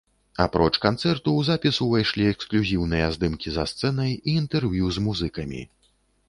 Апроч 0.43 0.71
канцэрту, 0.85 1.33
у 1.41 1.43
запіс 1.49 1.77
увайшлі 1.85 2.23
эксклюзіўныя 2.29 3.11
здымкі 3.19 3.53
за 3.59 3.67
сцэнай 3.73 4.11
і 4.17 4.37
інтэрв'ю 4.41 4.91
з 4.97 5.07
музыкамі. 5.11 5.63